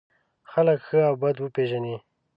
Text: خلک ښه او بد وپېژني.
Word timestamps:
خلک 0.51 0.79
ښه 0.87 0.99
او 1.09 1.15
بد 1.21 1.35
وپېژني. 1.39 1.95